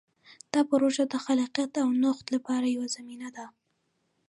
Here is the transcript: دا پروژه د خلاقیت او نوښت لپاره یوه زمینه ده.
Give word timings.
دا 0.53 0.61
پروژه 0.71 1.03
د 1.07 1.15
خلاقیت 1.25 1.71
او 1.83 1.89
نوښت 2.01 2.25
لپاره 2.35 2.65
یوه 2.75 2.87
زمینه 2.95 3.29
ده. 3.35 3.45